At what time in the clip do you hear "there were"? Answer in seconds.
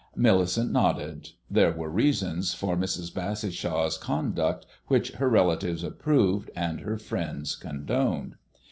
1.47-1.87